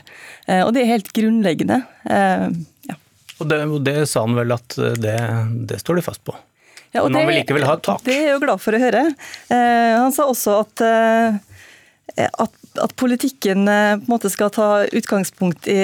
Og 0.49 0.71
det 0.73 0.81
er 0.81 0.89
helt 0.95 1.11
grunnleggende. 1.15 1.77
Og 3.37 3.49
det, 3.49 3.59
det, 3.85 3.97
sa 4.09 4.25
han 4.25 4.37
vel 4.37 4.53
at 4.55 4.77
det, 4.97 5.17
det 5.69 5.81
står 5.83 5.99
de 5.99 6.05
fast 6.05 6.23
på? 6.25 6.35
Ja, 6.91 7.03
Men 7.03 7.19
han 7.19 7.27
vil 7.29 7.41
likevel 7.41 7.67
ha 7.67 7.75
et 7.77 7.83
tak? 7.85 8.01
Det 8.05 8.15
er 8.15 8.29
jeg 8.29 8.37
jo 8.37 8.43
glad 8.45 8.63
for 8.63 8.77
å 8.77 8.81
høre. 8.81 9.03
Eh, 9.53 9.93
han 9.97 10.13
sa 10.15 10.25
også 10.31 10.55
at, 10.63 10.83
eh, 10.87 12.25
at, 12.25 12.55
at 12.81 12.95
politikken 12.99 13.67
eh, 13.69 13.97
på 13.99 14.07
en 14.07 14.13
måte 14.15 14.31
skal 14.33 14.53
ta 14.55 14.69
utgangspunkt 14.85 15.67
i, 15.69 15.81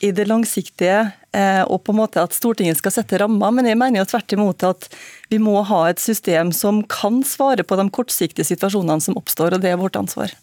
i 0.00 0.10
det 0.16 0.26
langsiktige, 0.30 1.04
eh, 1.36 1.62
og 1.62 1.84
på 1.84 1.94
en 1.94 2.00
måte 2.00 2.24
at 2.24 2.34
Stortinget 2.34 2.80
skal 2.80 2.96
sette 2.96 3.20
rammer. 3.22 3.52
Men 3.54 3.68
jeg 3.68 3.78
mener 3.78 4.02
jo 4.02 4.08
tvert 4.10 4.36
imot 4.38 4.66
at 4.66 4.88
vi 5.30 5.38
må 5.42 5.60
ha 5.68 5.84
et 5.90 6.02
system 6.02 6.50
som 6.56 6.82
kan 6.90 7.20
svare 7.26 7.66
på 7.66 7.78
de 7.78 7.86
kortsiktige 7.92 8.48
situasjonene 8.48 9.04
som 9.04 9.20
oppstår, 9.20 9.54
og 9.54 9.62
det 9.62 9.74
er 9.74 9.80
vårt 9.82 10.00
ansvar. 10.00 10.34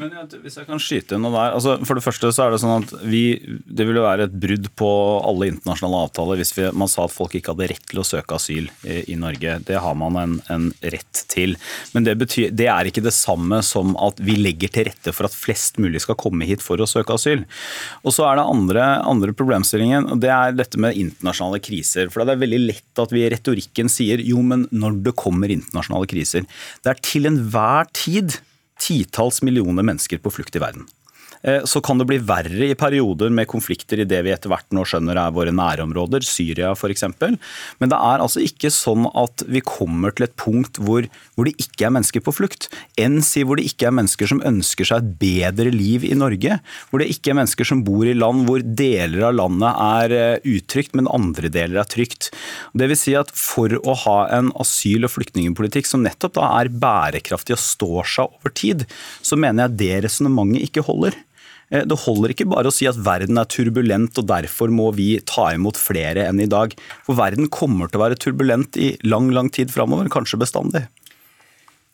Men 0.00 0.12
Hvis 0.42 0.58
jeg 0.58 0.68
kan 0.68 0.80
skyte 0.82 1.18
noe 1.20 1.32
der. 1.32 1.54
Altså, 1.56 1.76
for 1.88 1.98
det 1.98 2.04
første 2.04 2.30
så 2.34 2.46
er 2.46 2.52
det 2.52 2.60
sånn 2.62 2.84
at 2.84 2.92
vi, 3.08 3.22
det 3.64 3.86
ville 3.88 4.02
være 4.04 4.26
et 4.28 4.34
brudd 4.42 4.68
på 4.78 4.90
alle 5.24 5.50
internasjonale 5.52 6.02
avtaler 6.08 6.40
hvis 6.40 6.52
vi, 6.56 6.66
man 6.76 6.90
sa 6.90 7.06
at 7.06 7.14
folk 7.14 7.36
ikke 7.38 7.54
hadde 7.54 7.68
rett 7.72 7.86
til 7.88 8.02
å 8.02 8.06
søke 8.06 8.36
asyl 8.36 8.68
i, 8.84 8.98
i 9.14 9.18
Norge. 9.20 9.58
Det 9.66 9.78
har 9.82 9.96
man 9.98 10.18
en, 10.20 10.38
en 10.52 10.68
rett 10.84 11.22
til. 11.32 11.56
Men 11.94 12.08
det, 12.08 12.16
betyr, 12.20 12.52
det, 12.56 12.68
er 12.72 12.90
ikke 12.90 13.04
det 13.06 13.14
samme 13.16 13.62
som 13.66 13.94
at 14.02 14.20
vi 14.22 14.36
legger 14.40 14.72
til 14.72 14.88
rette 14.90 15.14
for 15.16 15.28
at 15.28 15.36
flest 15.36 15.80
mulig 15.82 16.04
skal 16.04 16.18
komme 16.20 16.48
hit 16.48 16.64
for 16.64 16.80
å 16.80 16.88
søke 16.90 17.16
asyl. 17.16 17.46
Og 18.04 18.14
så 18.16 18.26
er 18.28 18.40
det 18.40 18.48
andre, 18.48 18.88
andre 19.06 19.36
problemstillingen, 19.36 20.10
og 20.12 20.20
det 20.24 20.32
er 20.34 20.56
dette 20.56 20.80
med 20.82 20.98
internasjonale 20.98 21.62
kriser. 21.64 22.12
For 22.12 22.24
det 22.24 22.36
er 22.36 22.44
veldig 22.44 22.62
lett 22.66 23.02
at 23.02 23.14
vi 23.14 23.24
i 23.24 23.30
retorikken 23.32 23.90
sier 23.92 24.20
jo, 24.24 24.42
men 24.44 24.66
når 24.74 25.00
det 25.08 25.16
kommer 25.18 25.52
internasjonale 25.52 26.08
kriser. 26.10 26.44
Det 26.84 26.92
er 26.92 27.02
til 27.04 27.30
enhver 27.30 27.88
tid 27.96 28.38
titalls 28.80 29.42
millioner 29.42 29.82
mennesker 29.86 30.18
på 30.22 30.32
flukt 30.38 30.56
i 30.56 30.62
verden. 30.62 30.86
Eh, 31.42 31.64
så 31.64 31.80
kan 31.84 31.98
det 32.00 32.06
bli 32.08 32.18
verre 32.22 32.70
i 32.70 32.76
perioder 32.78 33.32
med 33.34 33.48
konflikter 33.50 34.00
i 34.00 34.08
det 34.08 34.22
vi 34.26 34.32
etter 34.34 34.50
hvert 34.52 34.68
nå 34.74 34.84
skjønner 34.88 35.18
er 35.20 35.34
våre 35.34 35.54
nærområder, 35.54 36.24
Syria 36.26 36.72
f.eks. 36.76 37.06
Men 37.16 37.92
det 37.92 37.98
er 37.98 38.24
altså 38.24 38.42
ikke 38.44 38.72
sånn 38.72 39.08
at 39.12 39.44
vi 39.50 39.62
kommer 39.64 40.14
til 40.14 40.28
et 40.28 40.36
punkt 40.40 40.80
hvor, 40.82 41.06
hvor, 41.34 41.48
det 41.48 41.56
ikke 41.62 41.88
er 41.88 41.94
mennesker 41.96 42.24
på 42.24 42.34
flukt. 42.34 42.68
Enn 43.00 43.20
si 43.24 43.44
hvor 43.46 43.60
det 43.60 43.66
ikke 43.68 43.90
er 43.90 43.96
mennesker 43.98 44.30
som 44.30 44.42
ønsker 44.46 44.88
seg 44.88 45.02
et 45.02 45.12
bedre 45.20 45.72
liv 45.74 46.06
i 46.06 46.14
Norge. 46.18 46.58
Hvor 46.90 47.02
det 47.02 47.10
ikke 47.12 47.32
er 47.32 47.40
mennesker 47.40 47.68
som 47.68 47.84
bor 47.86 48.06
i 48.08 48.16
land 48.16 48.46
hvor 48.48 48.64
deler 48.64 49.28
av 49.30 49.36
landet 49.38 49.82
er 49.86 50.16
eh, 50.16 50.50
utrygt, 50.56 50.96
men 50.96 51.10
andre 51.12 51.50
deler 51.52 51.82
er 51.82 51.90
trygt. 51.90 52.30
Det 52.76 52.90
vil 52.90 52.98
si 52.98 53.16
at 53.18 53.32
For 53.36 53.72
å 53.76 53.94
ha 54.06 54.18
en 54.36 54.50
asyl- 54.60 55.06
og 55.06 55.12
flyktningpolitikk 55.12 55.88
som 55.88 56.04
nettopp 56.04 56.36
da 56.38 56.48
er 56.60 56.72
bærekraftig 56.72 57.56
og 57.56 57.62
står 57.62 58.10
seg 58.10 58.36
over 58.38 58.52
tid, 58.56 58.84
så 59.24 59.38
mener 59.38 59.66
jeg 59.66 59.80
det 59.80 60.04
resonnementet 60.06 60.66
ikke 60.66 60.84
holder. 60.86 61.16
Eh, 61.70 61.86
det 61.88 61.98
holder 62.04 62.34
ikke 62.34 62.48
bare 62.50 62.70
å 62.70 62.74
si 62.74 62.88
at 62.88 62.98
verden 62.98 63.40
er 63.40 63.48
turbulent 63.50 64.18
og 64.20 64.28
derfor 64.30 64.72
må 64.72 64.92
vi 64.96 65.16
ta 65.26 65.48
imot 65.54 65.78
flere 65.80 66.28
enn 66.28 66.42
i 66.42 66.50
dag. 66.50 66.74
For 67.06 67.18
verden 67.18 67.50
kommer 67.52 67.90
til 67.90 68.00
å 68.00 68.04
være 68.06 68.20
turbulent 68.22 68.78
i 68.80 68.94
lang, 69.06 69.32
lang 69.34 69.50
tid 69.52 69.72
framover, 69.74 70.10
kanskje 70.12 70.40
bestandig. 70.42 70.86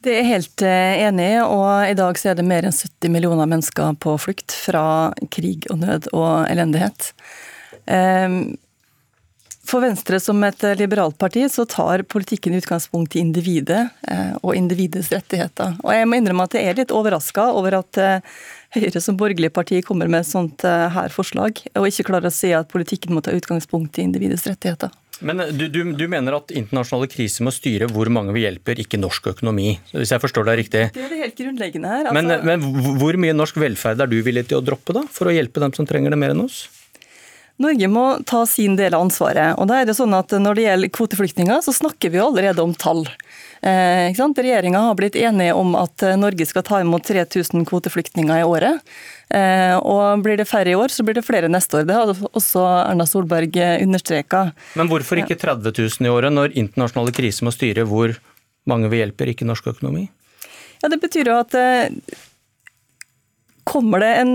Det 0.03 0.17
er 0.19 0.27
helt 0.27 0.65
eh, 0.67 1.05
enig 1.07 1.31
og 1.45 1.87
i 1.87 1.95
dag 1.99 2.19
så 2.19 2.33
er 2.33 2.39
det 2.39 2.47
mer 2.49 2.67
enn 2.67 2.75
70 2.75 3.13
millioner 3.15 3.47
mennesker 3.47 3.95
på 4.03 4.17
flukt 4.19 4.55
fra 4.65 4.85
krig 5.31 5.69
og 5.71 5.79
nød 5.85 6.11
og 6.11 6.49
elendighet. 6.51 7.13
For 9.67 9.85
Venstre 9.85 10.19
som 10.21 10.43
et 10.45 10.65
liberalt 10.81 11.15
parti 11.21 11.45
så 11.53 11.65
tar 11.71 12.03
politikken 12.11 12.57
utgangspunkt 12.59 13.15
i 13.17 13.23
individet 13.23 13.85
eh, 14.11 14.33
og 14.43 14.57
individets 14.59 15.13
rettigheter. 15.15 15.77
Og 15.85 15.95
jeg 15.95 16.09
må 16.09 16.19
innrømme 16.19 16.49
at 16.49 16.59
jeg 16.59 16.71
er 16.71 16.81
litt 16.83 16.95
overraska 16.95 17.47
over 17.55 17.79
at 17.79 18.01
Høyre 18.73 19.03
som 19.05 19.19
borgerlig 19.21 19.51
parti 19.53 19.83
kommer 19.85 20.09
med 20.09 20.23
et 20.23 20.31
sånt 20.31 20.65
eh, 20.65 20.87
her 20.95 21.13
forslag, 21.13 21.61
og 21.77 21.89
ikke 21.89 22.07
klarer 22.09 22.31
å 22.31 22.33
si 22.33 22.55
at 22.57 22.71
politikken 22.73 23.13
må 23.13 23.21
ta 23.25 23.35
utgangspunkt 23.37 23.99
i 24.01 24.07
individets 24.07 24.47
rettigheter. 24.49 24.95
Men 25.21 25.43
eh, 25.45 25.51
du, 25.53 25.67
du, 25.69 25.83
du, 25.93 26.07
mener 26.09 26.39
at 26.39 26.55
internasjonale 26.57 27.11
kriser 27.13 27.45
må 27.45 27.53
styre 27.53 27.91
hvor 27.93 28.09
mange 28.13 28.33
vi 28.33 28.47
hjelper, 28.47 28.81
ikke 28.81 29.01
norsk 29.01 29.29
økonomi? 29.35 29.75
hvis 29.93 30.15
jeg 30.15 30.25
forstår 30.25 30.49
deg 30.49 30.63
riktig? 30.63 30.87
Det 30.97 31.05
er 31.05 31.13
det 31.13 31.21
helt 31.21 31.43
grunnleggende 31.43 31.93
her. 31.93 32.09
Altså... 32.09 32.23
Men, 32.23 32.47
men, 32.49 32.97
hvor 33.03 33.21
mye 33.21 33.37
norsk 33.37 33.61
velferd 33.61 34.01
er 34.01 34.09
du 34.09 34.17
villig 34.25 34.47
til 34.49 34.63
å 34.63 34.65
droppe 34.65 34.97
da, 34.97 35.05
for 35.13 35.29
å 35.29 35.37
hjelpe 35.37 35.61
dem 35.61 35.77
som 35.77 35.89
trenger 35.89 36.17
det 36.17 36.23
mer 36.25 36.33
enn 36.33 36.47
oss? 36.47 36.65
Norge 37.63 37.89
må 37.91 38.05
ta 38.29 38.43
sin 38.49 38.75
del 38.79 38.95
av 38.97 39.07
ansvaret. 39.07 39.55
og 39.59 39.69
da 39.71 39.81
er 39.81 39.87
det 39.87 39.97
sånn 39.97 40.15
at 40.17 40.31
Når 40.31 40.55
det 40.55 40.67
gjelder 40.67 40.93
kvoteflyktninger, 40.99 41.63
så 41.63 41.73
snakker 41.73 42.11
vi 42.11 42.19
allerede 42.19 42.63
om 42.63 42.75
tall. 42.75 43.07
Eh, 43.63 44.11
Regjeringa 44.13 44.79
har 44.79 44.95
blitt 44.99 45.17
enige 45.17 45.53
om 45.55 45.77
at 45.79 46.03
eh, 46.03 46.17
Norge 46.19 46.47
skal 46.47 46.65
ta 46.67 46.81
imot 46.81 47.05
3000 47.07 47.65
kvoteflyktninger 47.69 48.41
i 48.41 48.43
året. 48.43 48.83
Eh, 49.31 49.77
og 49.79 50.25
Blir 50.25 50.37
det 50.37 50.49
færre 50.51 50.73
i 50.73 50.75
år, 50.75 50.91
så 50.91 51.05
blir 51.07 51.15
det 51.15 51.23
flere 51.23 51.49
neste 51.49 51.79
år. 51.79 51.87
Det 51.87 51.95
hadde 51.95 52.17
også 52.33 52.65
Erna 52.89 53.07
Solberg 53.07 53.55
understreka. 53.83 54.51
Men 54.75 54.91
hvorfor 54.91 55.23
ikke 55.23 55.39
30 55.39 55.71
000 55.79 56.09
i 56.09 56.11
året, 56.11 56.35
når 56.35 56.59
internasjonale 56.59 57.15
kriser 57.15 57.47
må 57.47 57.55
styre 57.55 57.87
hvor 57.87 58.17
mange 58.67 58.91
vi 58.91 58.99
hjelper, 58.99 59.31
ikke 59.31 59.47
norsk 59.47 59.71
økonomi? 59.77 60.09
Ja, 60.83 60.91
Det 60.91 60.99
betyr 60.99 61.31
jo 61.31 61.39
at 61.39 61.55
Kommer 63.73 64.03
det 64.05 64.11
en, 64.21 64.33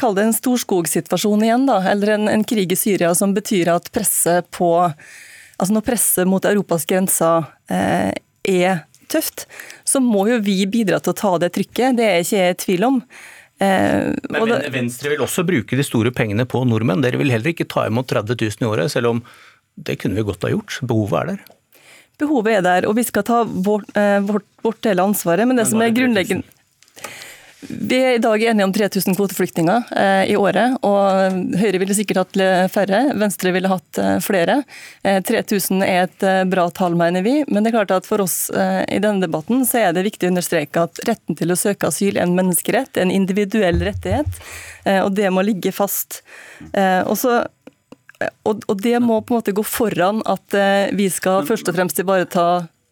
kall 0.00 0.14
det 0.16 0.22
en 0.24 0.36
storskogsituasjon 0.36 1.42
igjen, 1.44 1.66
da, 1.68 1.82
eller 1.90 2.14
en, 2.14 2.28
en, 2.32 2.44
krig 2.48 2.72
i 2.72 2.78
Syria 2.78 3.10
som 3.14 3.34
betyr 3.36 3.68
at 3.74 3.90
presset 3.92 4.48
på 4.54 4.70
Altså 5.58 5.74
når 5.74 5.82
presset 5.88 6.28
mot 6.30 6.44
Europas 6.46 6.84
grenser 6.86 7.48
eh, 7.74 8.12
er 8.46 8.84
tøft, 9.10 9.48
så 9.82 9.98
må 9.98 10.28
jo 10.30 10.36
vi 10.44 10.60
bidra 10.70 11.00
til 11.02 11.10
å 11.10 11.18
ta 11.18 11.32
det 11.42 11.50
trykket. 11.56 11.96
Det 11.98 12.06
er 12.06 12.22
ikke 12.22 12.38
jeg 12.38 12.54
i 12.54 12.58
tvil 12.62 12.86
om. 12.86 13.00
Eh, 13.58 14.12
Men 14.30 14.52
Venstre 14.70 15.10
vil 15.10 15.24
også 15.24 15.42
bruke 15.48 15.78
de 15.78 15.86
store 15.86 16.12
pengene 16.14 16.46
på 16.48 16.62
nordmenn. 16.68 17.02
Dere 17.02 17.18
vil 17.20 17.32
heller 17.34 17.50
ikke 17.50 17.66
ta 17.66 17.88
imot 17.88 18.10
30 18.10 18.38
000 18.38 18.62
i 18.62 18.70
året, 18.70 18.92
selv 18.94 19.16
om 19.16 19.22
det 19.74 19.98
kunne 20.02 20.18
vi 20.18 20.26
godt 20.28 20.46
ha 20.46 20.52
gjort. 20.52 20.78
Behovet 20.86 21.18
er 21.18 21.32
der. 21.32 21.42
Behovet 22.18 22.58
er 22.58 22.62
der, 22.66 22.86
og 22.90 22.96
vi 22.98 23.06
skal 23.06 23.26
ta 23.26 23.42
vårt, 23.46 23.90
eh, 23.98 24.20
vårt, 24.26 24.46
vårt 24.62 24.80
del 24.86 25.02
av 25.02 25.10
ansvaret. 25.10 25.46
Men 25.46 25.58
det 25.58 25.66
Men 25.66 25.72
som 25.72 25.82
er 25.82 25.94
grunnleggende 25.94 26.57
vi 27.60 27.96
er 27.98 28.14
i 28.14 28.22
dag 28.22 28.42
enige 28.42 28.64
om 28.64 28.72
3000 28.72 29.16
kvoteflyktninger 29.18 29.88
eh, 29.98 30.30
i 30.30 30.36
året. 30.38 30.76
og 30.86 31.56
Høyre 31.58 31.80
ville 31.82 31.96
sikkert 31.96 32.20
hatt 32.20 32.38
færre, 32.70 33.00
Venstre 33.18 33.50
ville 33.54 33.70
hatt 33.72 33.98
eh, 33.98 34.18
flere. 34.22 34.60
Eh, 35.02 35.18
3000 35.26 35.82
er 35.82 36.04
et 36.04 36.26
eh, 36.26 36.44
bra 36.46 36.68
tall, 36.70 36.94
mener 36.98 37.26
vi. 37.26 37.40
Men 37.48 37.66
det 37.66 37.72
er 37.72 37.78
klart 37.80 37.96
at 37.96 38.06
for 38.06 38.22
oss 38.22 38.46
eh, 38.54 38.84
i 38.94 39.00
denne 39.02 39.26
debatten 39.26 39.66
så 39.66 39.88
er 39.88 39.96
det 39.96 40.06
viktig 40.06 40.28
å 40.28 40.32
understreke 40.36 40.86
at 40.86 41.02
retten 41.08 41.38
til 41.38 41.50
å 41.50 41.58
søke 41.58 41.90
asyl 41.90 42.14
er 42.14 42.28
en 42.28 42.38
menneskerett, 42.38 42.94
en 43.02 43.14
individuell 43.14 43.82
rettighet. 43.90 44.38
Eh, 44.86 45.02
og 45.02 45.16
det 45.18 45.26
må 45.34 45.42
ligge 45.42 45.74
fast. 45.74 46.22
og 46.70 47.14
så 47.18 47.40
og, 48.18 48.72
det 48.82 48.96
må 48.98 49.20
på 49.22 49.34
en 49.34 49.38
måte 49.38 49.54
gå 49.54 49.62
foran 49.62 50.24
at 50.26 50.54
vi 50.98 51.06
skal 51.12 51.44
først 51.46 51.68
og 51.70 51.76
fremst 51.76 52.00
ivareta 52.02 52.46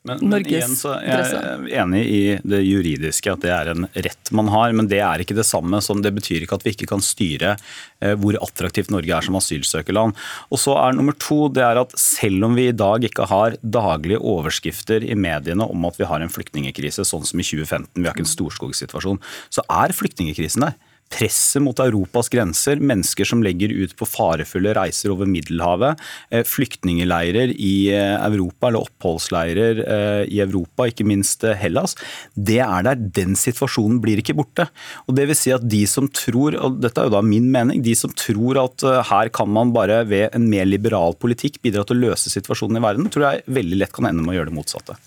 men, 0.06 0.22
men 0.30 0.46
igjen 0.46 0.76
så 0.78 0.94
jeg 1.02 1.26
er 1.36 1.66
enig 1.82 2.02
i 2.06 2.20
det 2.46 2.60
juridiske, 2.62 3.32
at 3.32 3.42
det 3.44 3.52
er 3.52 3.70
en 3.72 3.88
rett 3.92 4.32
man 4.36 4.50
har. 4.52 4.74
Men 4.76 4.88
det 4.90 5.00
er 5.04 5.22
ikke 5.22 5.36
det 5.36 5.46
samme 5.48 5.80
som 5.84 6.02
det 6.04 6.14
betyr 6.16 6.44
ikke 6.44 6.58
at 6.58 6.66
vi 6.66 6.74
ikke 6.76 6.88
kan 6.90 7.04
styre 7.04 7.54
eh, 7.56 8.14
hvor 8.20 8.38
attraktivt 8.42 8.92
Norge 8.94 9.12
er 9.16 9.26
som 9.26 9.38
asylsøkerland. 9.40 10.16
Og 10.50 10.62
så 10.62 10.76
er 10.80 10.96
nummer 10.96 11.16
to 11.20 11.46
det 11.52 11.64
er 11.66 11.82
at 11.82 11.94
selv 12.00 12.48
om 12.48 12.56
vi 12.58 12.68
i 12.70 12.76
dag 12.76 13.04
ikke 13.08 13.28
har 13.30 13.58
daglige 13.62 14.22
overskrifter 14.22 15.04
i 15.06 15.18
mediene 15.18 15.66
om 15.66 15.88
at 15.88 15.98
vi 16.00 16.08
har 16.08 16.22
en 16.22 16.32
flyktningkrise, 16.32 17.06
sånn 17.06 17.26
som 17.26 17.42
i 17.42 17.46
2015, 17.46 17.90
vi 17.98 18.06
har 18.06 18.14
ikke 18.14 18.26
en 18.26 18.34
storskogsituasjon, 18.36 19.22
så 19.52 19.66
er 19.82 19.96
flyktningkrisen 19.96 20.68
der 20.68 20.76
presset 21.12 21.62
mot 21.62 21.78
Europas 21.82 22.28
grenser, 22.32 22.80
mennesker 22.82 23.28
som 23.28 23.42
legger 23.44 23.72
ut 23.72 23.94
på 23.96 24.08
farefulle 24.08 24.74
reiser 24.76 25.12
over 25.14 25.28
Middelhavet, 25.30 26.00
eh, 26.30 26.44
flyktningeleirer 26.46 27.54
i 27.54 27.88
eh, 27.94 28.16
Europa, 28.26 28.68
eller 28.68 28.86
oppholdsleirer 28.86 29.82
eh, 29.84 30.22
i 30.32 30.40
Europa, 30.44 30.88
ikke 30.90 31.06
minst 31.06 31.46
Hellas, 31.60 31.96
det 32.34 32.60
er 32.64 32.86
der. 32.86 33.02
Den 33.16 33.36
situasjonen 33.38 34.00
blir 34.02 34.20
ikke 34.20 34.36
borte. 34.36 34.68
Og 35.06 35.16
det 35.16 35.28
vil 35.30 35.38
si 35.38 35.54
at 35.54 35.64
de 35.64 35.82
som 35.90 36.08
tror, 36.10 36.58
og 36.58 36.80
dette 36.82 37.00
er 37.00 37.08
jo 37.08 37.16
da 37.16 37.22
min 37.24 37.48
mening, 37.52 37.84
de 37.84 37.94
som 37.98 38.12
tror 38.16 38.60
at 38.60 38.84
her 39.10 39.30
kan 39.34 39.50
man 39.52 39.72
bare 39.76 40.02
ved 40.08 40.34
en 40.36 40.48
mer 40.50 40.66
liberal 40.68 41.16
politikk 41.18 41.60
bidra 41.64 41.86
til 41.86 41.98
å 41.98 42.10
løse 42.10 42.32
situasjonen 42.32 42.80
i 42.80 42.86
verden, 42.86 43.10
tror 43.12 43.30
jeg 43.30 43.46
veldig 43.60 43.82
lett 43.82 43.94
kan 43.94 44.10
ende 44.10 44.24
med 44.24 44.34
å 44.34 44.40
gjøre 44.40 44.52
det 44.52 44.58
motsatte. 44.58 44.98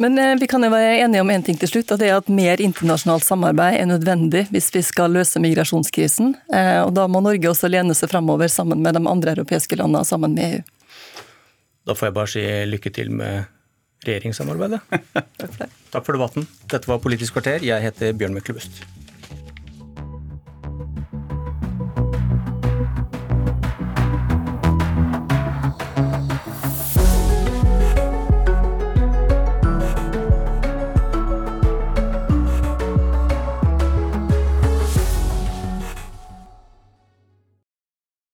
Men 0.00 0.18
eh, 0.18 0.36
vi 0.40 0.46
kan 0.48 0.64
jo 0.64 0.70
være 0.72 1.02
enige 1.04 1.20
om 1.20 1.28
én 1.28 1.42
en 1.42 1.42
ting 1.44 1.58
til 1.60 1.68
slutt, 1.68 1.90
og 1.92 2.00
det 2.00 2.08
er 2.08 2.16
at 2.16 2.28
mer 2.32 2.60
internasjonalt 2.64 3.26
samarbeid 3.26 3.76
er 3.82 3.88
nødvendig 3.90 4.46
hvis 4.48 4.70
vi 4.72 4.80
skal 4.86 5.12
løse 5.12 5.42
migrasjonskrisen. 5.44 6.32
Eh, 6.56 6.78
og 6.86 6.94
da 6.96 7.04
må 7.04 7.20
Norge 7.20 7.50
også 7.50 7.68
lene 7.68 7.92
seg 7.96 8.08
framover 8.08 8.48
sammen 8.48 8.80
med 8.80 8.96
de 8.96 9.02
andre 9.04 9.34
europeiske 9.36 9.76
landene, 9.76 10.06
sammen 10.08 10.38
med 10.38 10.46
EU. 10.46 10.62
Da 11.84 11.96
får 11.98 12.08
jeg 12.08 12.16
bare 12.16 12.32
si 12.32 12.46
lykke 12.70 12.94
til 12.96 13.12
med 13.12 13.44
regjeringssamarbeidet. 14.08 14.80
Takk 15.42 15.52
for 15.52 15.60
det. 15.66 15.70
Takk 15.92 16.08
for 16.08 16.16
debatten. 16.16 16.48
Dette 16.72 16.88
var 16.88 17.04
Politisk 17.04 17.36
kvarter. 17.36 17.60
Jeg 17.68 17.84
heter 17.84 18.16
Bjørn 18.16 18.38
Myklebust. 18.38 18.80